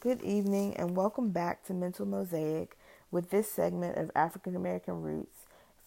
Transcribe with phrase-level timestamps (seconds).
[0.00, 2.78] Good evening, and welcome back to Mental Mosaic
[3.10, 5.40] with this segment of African American Roots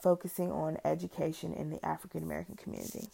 [0.04, 3.08] focusing on education in the African American community.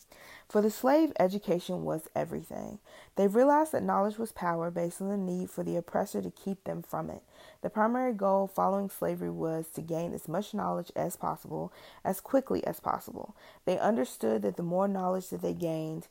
[0.50, 2.80] For the slave, education was everything.
[3.16, 6.64] They realized that knowledge was power based on the need for the oppressor to keep
[6.64, 7.22] them from it.
[7.62, 11.72] The primary goal following slavery was to gain as much knowledge as possible,
[12.04, 13.36] as quickly as possible.
[13.66, 16.08] They understood that the more knowledge that they gained,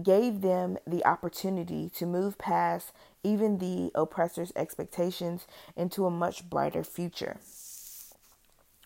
[0.00, 6.84] gave them the opportunity to move past even the oppressor's expectations into a much brighter
[6.84, 7.38] future.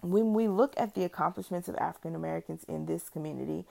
[0.03, 3.65] When we look at the accomplishments of African Americans in this community,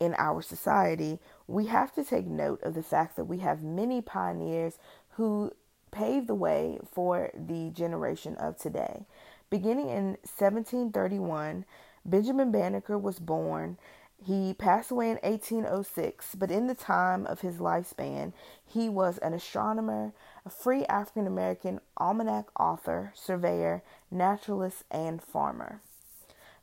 [0.00, 4.00] in our society, we have to take note of the fact that we have many
[4.00, 4.78] pioneers
[5.10, 5.52] who
[5.90, 9.06] paved the way for the generation of today.
[9.50, 11.64] Beginning in 1731,
[12.04, 13.78] Benjamin Banneker was born
[14.20, 18.32] he passed away in 1806, but in the time of his lifespan,
[18.66, 20.12] he was an astronomer,
[20.44, 25.80] a free African American almanac author, surveyor, naturalist, and farmer.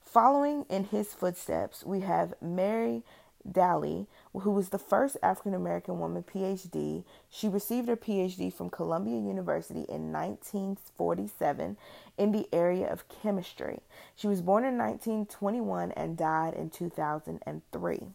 [0.02, 3.04] Following in his footsteps, we have Mary
[3.50, 7.04] Daly, who was the first African American woman PhD.
[7.30, 11.78] She received her PhD from Columbia University in 1947
[12.18, 13.80] in the area of chemistry.
[14.16, 18.08] She was born in 1921 and died in 2003.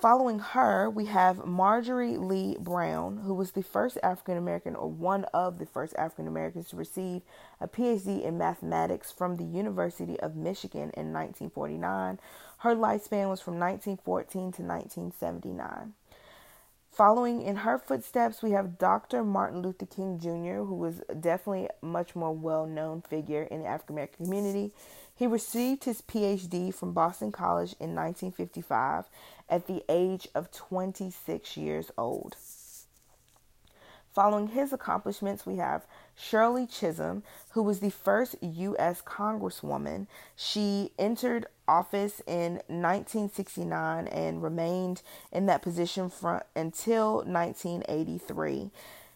[0.00, 5.24] Following her, we have Marjorie Lee Brown, who was the first African American or one
[5.34, 7.22] of the first African Americans to receive
[7.60, 12.20] a PhD in mathematics from the University of Michigan in 1949.
[12.58, 15.94] Her lifespan was from 1914 to 1979.
[16.92, 19.24] Following in her footsteps, we have Dr.
[19.24, 23.66] Martin Luther King Jr., who was definitely a much more well known figure in the
[23.66, 24.72] African American community.
[25.18, 29.06] He received his PhD from Boston College in 1955
[29.48, 32.36] at the age of 26 years old.
[34.12, 39.02] Following his accomplishments, we have Shirley Chisholm, who was the first U.S.
[39.02, 40.06] Congresswoman.
[40.36, 45.02] She entered office in 1969 and remained
[45.32, 46.12] in that position
[46.54, 48.70] until 1983.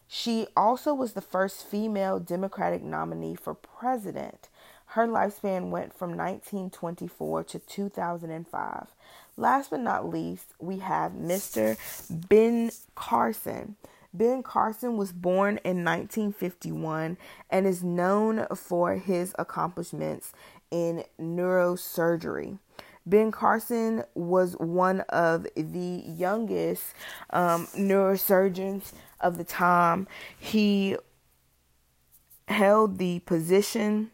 [0.09, 4.49] She also was the first female Democratic nominee for president.
[4.93, 8.87] Her lifespan went from 1924 to 2005.
[9.39, 11.79] Last but not least, we have Mr.
[12.29, 13.77] Ben Carson.
[14.13, 17.17] Ben Carson was born in 1951
[17.49, 20.35] and is known for his accomplishments
[20.71, 22.59] in neurosurgery.
[23.07, 26.93] Ben Carson was one of the youngest
[27.31, 30.07] um, neurosurgeons of the time.
[30.39, 30.99] He
[32.47, 34.11] held the position,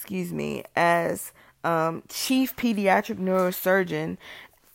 [0.00, 1.30] excuse me, as
[1.62, 4.16] um, chief pediatric neurosurgeon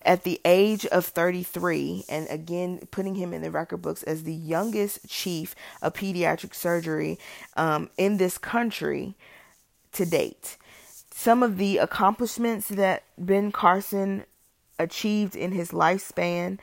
[0.04, 4.34] at the age of 33, and again putting him in the record books as the
[4.36, 7.18] youngest chief of pediatric surgery
[7.58, 9.16] um, in this country
[9.94, 10.58] to date.
[11.10, 14.26] Some of the accomplishments that Ben Carson
[14.78, 16.60] achieved in his lifespan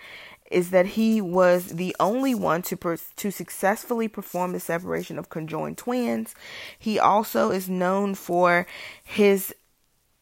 [0.53, 5.29] is that he was the only one to per- to successfully perform the separation of
[5.29, 6.35] conjoined twins.
[6.79, 8.67] He also is known for
[9.03, 9.55] his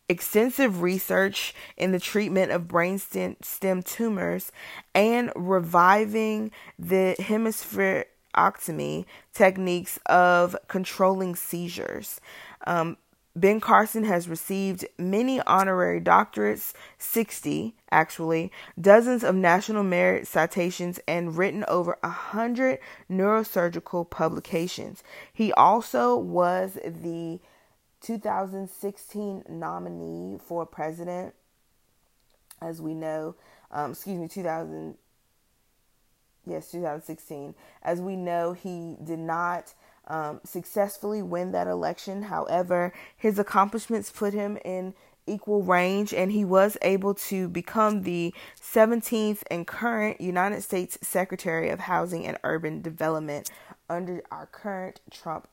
[0.09, 4.51] extensive research in the treatment of brainstem stem tumors
[4.93, 12.21] and reviving the hemispherectomy techniques of controlling seizures.
[12.67, 12.97] Um,
[13.37, 21.37] Ben Carson has received many honorary doctorates, 60 actually, dozens of national merit citations, and
[21.37, 22.81] written over a hundred
[23.11, 25.05] neurosurgical publications.
[25.33, 27.39] He also was the
[28.01, 31.35] 2016 nominee for president,
[32.61, 33.37] as we know,
[33.71, 34.97] um, excuse me, 2000,
[36.47, 37.55] yes, 2016.
[37.83, 39.73] As we know, he did not
[40.11, 42.25] um, successfully win that election.
[42.25, 44.93] However, his accomplishments put him in
[45.27, 51.71] equal range, and he was able to become the 17th and current United States Secretary
[51.71, 53.49] of Housing and Urban Development
[53.89, 55.49] under our current Trump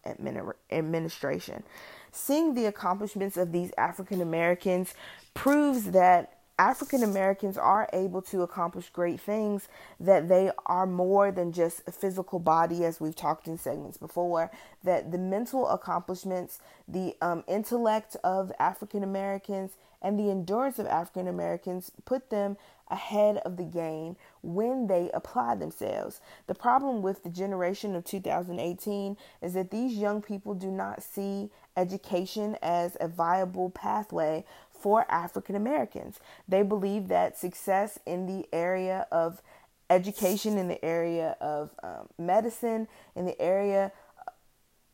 [0.71, 1.63] administration.
[2.11, 4.95] Seeing the accomplishments of these African Americans
[5.35, 9.67] proves that African Americans are able to accomplish great things,
[9.99, 14.51] that they are more than just a physical body, as we've talked in segments before,
[14.83, 21.27] that the mental accomplishments, the um, intellect of African Americans, and the endurance of African
[21.27, 22.57] Americans put them
[22.89, 26.21] ahead of the game when they apply themselves.
[26.47, 31.49] The problem with the generation of 2018 is that these young people do not see
[31.75, 34.45] education as a viable pathway
[34.79, 36.19] for African Americans.
[36.47, 39.41] They believe that success in the area of
[39.89, 43.91] education in the area of um, medicine, in the area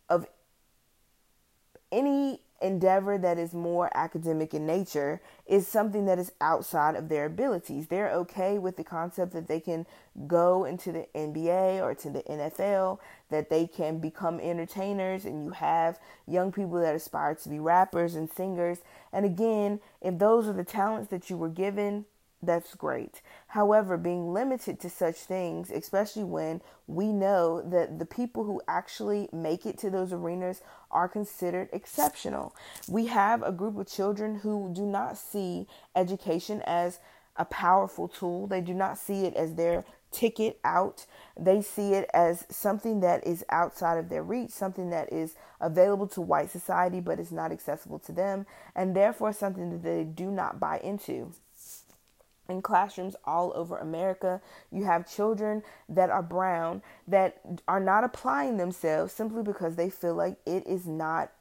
[0.10, 0.28] of
[1.92, 7.26] any endeavor that is more academic in nature is something that is outside of their
[7.26, 7.88] abilities.
[7.88, 9.86] They're okay with the concept that they can
[10.28, 13.00] go into the NBA or to the NFL,
[13.30, 18.16] that they can become entertainers, and you have young people that aspire to be rappers
[18.16, 18.80] and singers.
[19.12, 22.06] And again, if those are the talents that you were given,
[22.46, 23.22] that's great.
[23.48, 29.30] However, being limited to such things, especially when we know that the people who actually
[29.32, 30.62] make it to those arenas
[30.92, 32.56] are considered exceptional.
[32.88, 37.00] We have a group of children who do not see education as
[37.36, 41.06] a powerful tool, they do not see it as their ticket out.
[41.38, 46.08] They see it as something that is outside of their reach, something that is available
[46.10, 48.46] to white society but is not accessible to them,
[48.76, 51.34] and therefore something that they do not buy into
[52.50, 54.42] in classrooms all over America.
[54.72, 60.16] You have children that are brown that are not applying themselves simply because they feel
[60.16, 61.32] like it is not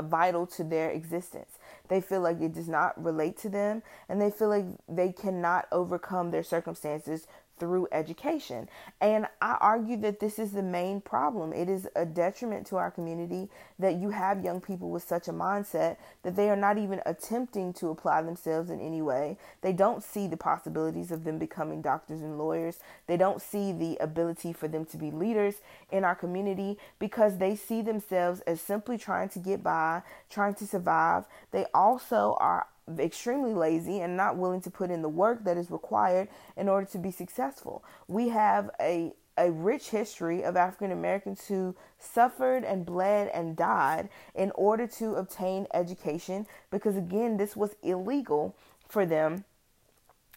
[0.00, 1.58] vital to their existence.
[1.88, 5.66] They feel like it does not relate to them and they feel like they cannot
[5.72, 7.26] overcome their circumstances
[7.58, 8.68] through education.
[9.00, 11.52] And I argue that this is the main problem.
[11.52, 15.32] It is a detriment to our community that you have young people with such a
[15.32, 19.36] mindset that they are not even attempting to apply themselves in any way.
[19.60, 22.78] They don't see the possibilities of them becoming doctors and lawyers.
[23.06, 25.56] They don't see the ability for them to be leaders
[25.90, 30.66] in our community because they see themselves as simply trying to get by, trying to
[30.66, 31.24] survive.
[31.50, 32.66] They also are
[32.98, 36.86] extremely lazy and not willing to put in the work that is required in order
[36.86, 37.84] to be successful.
[38.06, 44.08] We have a a rich history of African Americans who suffered and bled and died
[44.34, 48.56] in order to obtain education because again this was illegal
[48.88, 49.44] for them.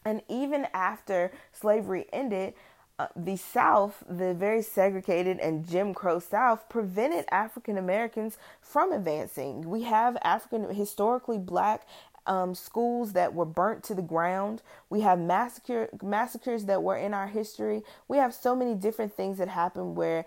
[0.05, 2.53] And even after slavery ended,
[2.99, 9.67] uh, the South, the very segregated and Jim Crow South, prevented African Americans from advancing.
[9.67, 11.87] We have African, historically black
[12.27, 14.61] um, schools that were burnt to the ground.
[14.89, 17.83] We have massacre massacres that were in our history.
[18.07, 20.25] We have so many different things that happened where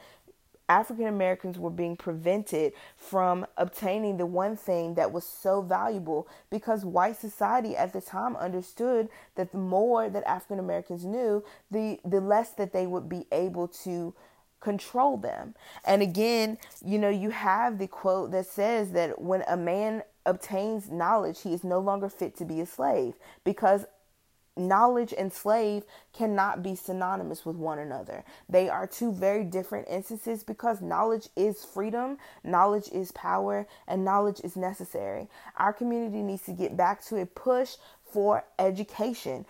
[0.69, 6.85] African Americans were being prevented from obtaining the one thing that was so valuable because
[6.85, 12.20] white society at the time understood that the more that African Americans knew, the the
[12.20, 14.14] less that they would be able to
[14.61, 15.55] control them.
[15.85, 20.91] And again, you know, you have the quote that says that when a man obtains
[20.91, 23.87] knowledge, he is no longer fit to be a slave because
[24.56, 25.82] knowledge and slave
[26.12, 28.25] cannot be synonymous with one another.
[28.49, 34.41] They are two very different instances because knowledge is freedom, knowledge is power, and knowledge
[34.44, 35.29] is necessary.
[35.56, 37.76] Our community needs to get back to a push
[38.12, 39.44] for education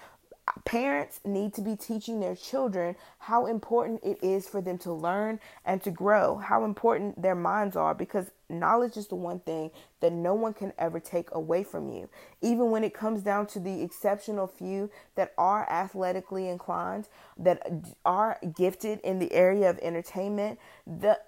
[0.64, 5.40] parents need to be teaching their children how important it is for them to learn
[5.64, 9.70] and to grow, how important their minds are, because knowledge is the one thing
[10.00, 12.08] that no one can ever take away from you.
[12.42, 17.08] Even when it comes down to the exceptional few that are athletically inclined,
[17.38, 17.66] that
[18.04, 21.18] are gifted in the area of entertainment, the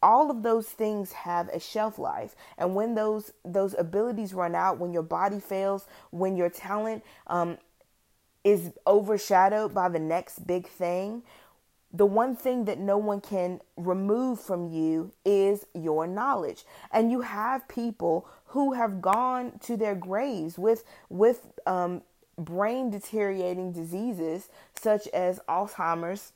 [0.00, 4.78] all of those things have a shelf life and when those those abilities run out
[4.78, 7.58] when your body fails when your talent um,
[8.48, 11.22] is overshadowed by the next big thing,
[11.92, 16.64] the one thing that no one can remove from you is your knowledge.
[16.90, 22.00] And you have people who have gone to their graves with with um,
[22.38, 26.32] brain deteriorating diseases such as Alzheimer's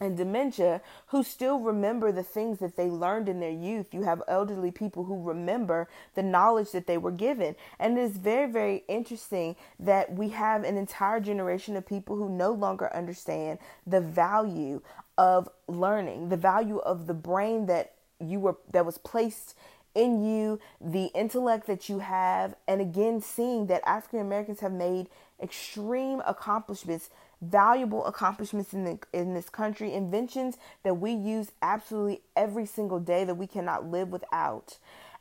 [0.00, 3.94] and dementia who still remember the things that they learned in their youth.
[3.94, 7.54] You have elderly people who remember the knowledge that they were given.
[7.78, 12.28] And it is very, very interesting that we have an entire generation of people who
[12.28, 14.80] no longer understand the value
[15.16, 19.54] of learning, the value of the brain that you were that was placed
[19.94, 25.08] in you, the intellect that you have, and again seeing that African Americans have made
[25.40, 27.10] extreme accomplishments
[27.50, 33.24] valuable accomplishments in the in this country, inventions that we use absolutely every single day
[33.24, 34.78] that we cannot live without.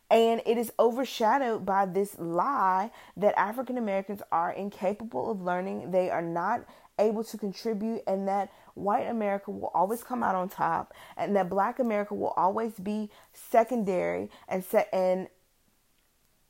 [0.10, 6.10] And it is overshadowed by this lie that African Americans are incapable of learning, they
[6.10, 6.66] are not
[7.00, 11.50] able to contribute, and that white America will always come out on top, and that
[11.50, 15.28] black America will always be secondary and set and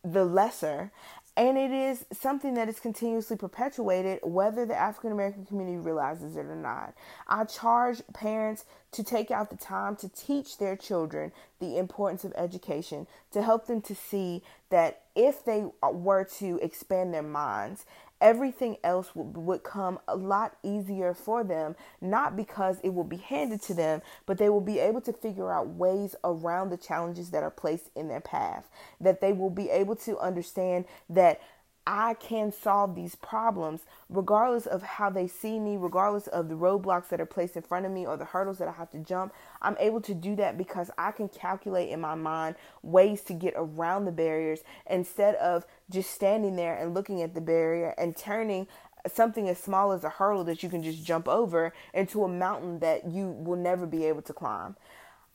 [0.03, 0.91] the lesser
[1.35, 6.45] and it is something that is continuously perpetuated, whether the African American community realizes it
[6.45, 6.93] or not.
[7.27, 12.33] I charge parents to take out the time to teach their children the importance of
[12.35, 17.85] education, to help them to see that if they were to expand their minds
[18.23, 23.17] everything else would, would come a lot easier for them, not because it will be
[23.17, 27.29] handed to them, but they will be able to figure out ways around the challenges
[27.31, 28.69] that are placed in their path.
[29.01, 31.41] That they will be able to understand that
[31.85, 37.09] I can solve these problems regardless of how they see me, regardless of the roadblocks
[37.09, 39.33] that are placed in front of me or the hurdles that I have to jump.
[39.61, 43.53] I'm able to do that because I can calculate in my mind ways to get
[43.57, 48.67] around the barriers instead of just standing there and looking at the barrier and turning
[49.11, 52.79] something as small as a hurdle that you can just jump over into a mountain
[52.79, 54.77] that you will never be able to climb.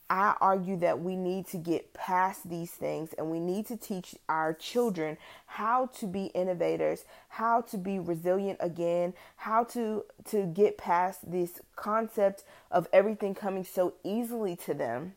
[0.09, 4.15] I argue that we need to get past these things and we need to teach
[4.27, 10.77] our children how to be innovators, how to be resilient again, how to to get
[10.77, 15.13] past this concept of everything coming so easily to them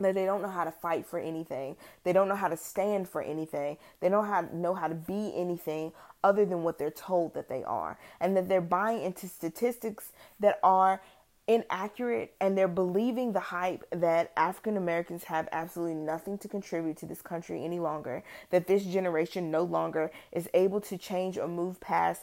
[0.00, 1.76] that they don't know how to fight for anything.
[2.02, 3.76] They don't know how to stand for anything.
[4.00, 5.92] They don't know how to be anything
[6.24, 7.98] other than what they're told that they are.
[8.20, 10.10] And that they're buying into statistics
[10.40, 11.00] that are
[11.46, 17.06] inaccurate and they're believing the hype that African Americans have absolutely nothing to contribute to
[17.06, 21.80] this country any longer, that this generation no longer is able to change or move
[21.80, 22.22] past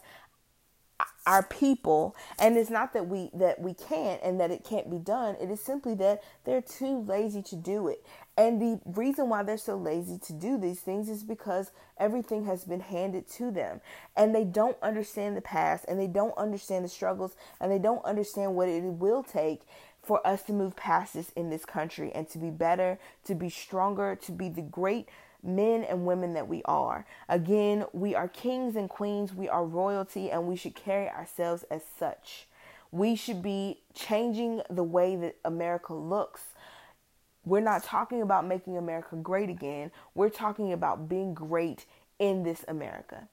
[1.26, 2.16] our people.
[2.40, 5.36] And it's not that we that we can't and that it can't be done.
[5.40, 8.06] It is simply that they're too lazy to do it.
[8.38, 12.64] And the reason why they're so lazy to do these things is because everything has
[12.64, 13.82] been handed to them.
[14.16, 18.04] And they don't understand the past and they don't understand the struggles and they don't
[18.06, 19.62] understand what it will take
[20.02, 23.50] for us to move past this in this country and to be better, to be
[23.50, 25.08] stronger, to be the great
[25.44, 27.06] men and women that we are.
[27.28, 31.82] Again, we are kings and queens, we are royalty, and we should carry ourselves as
[31.98, 32.48] such.
[32.92, 36.42] We should be changing the way that America looks.
[37.46, 39.92] We're not talking about making America great again.
[40.14, 41.86] We're talking about being great
[42.20, 43.28] in this America.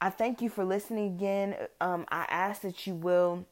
[0.00, 1.56] I thank you for listening again.
[1.80, 3.46] Um, I ask that you will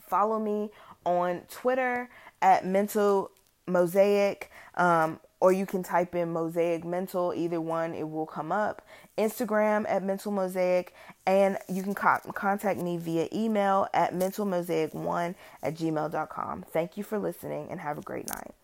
[0.00, 0.70] follow me
[1.04, 2.10] on Twitter
[2.42, 3.30] at Mental
[3.66, 4.50] Mosaic.
[4.74, 8.82] Um, or you can type in Mosaic Mental, either one, it will come up.
[9.16, 10.94] Instagram at Mental Mosaic,
[11.26, 16.64] and you can co- contact me via email at mentalmosaic1 at gmail.com.
[16.72, 18.54] Thank you for listening and have a great night.